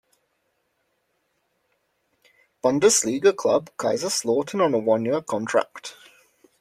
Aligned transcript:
Bundesliga 2.63 3.33
club 3.37 3.69
Kaiserslautern 3.77 4.61
on 4.61 4.73
a 4.73 4.79
one-year 4.79 5.21
contract. 5.21 5.95